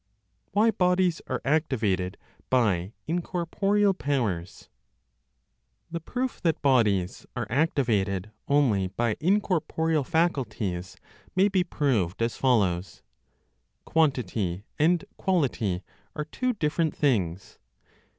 [0.53, 2.17] WHY BODIES ARE ACTIVATED
[2.49, 4.67] BY INCORPOREAL POWERS.
[5.91, 10.97] The proof that bodies are activated only by incorporeal faculties
[11.35, 13.03] may be proved as follows:
[13.85, 15.83] Quantity and quality
[16.15, 17.59] are two different things.